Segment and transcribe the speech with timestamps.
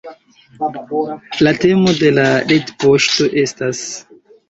[1.49, 3.89] La temo de la retpoŝto estas